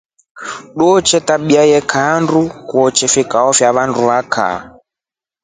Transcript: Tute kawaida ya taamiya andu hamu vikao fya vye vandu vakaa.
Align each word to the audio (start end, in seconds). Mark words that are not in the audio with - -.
Tute 0.77 0.77
kawaida 0.77 1.11
ya 1.11 1.19
taamiya 1.81 2.11
andu 2.13 2.41
hamu 2.71 3.07
vikao 3.13 3.49
fya 3.57 3.67
vye 3.71 3.75
vandu 3.77 3.99
vakaa. 4.09 4.57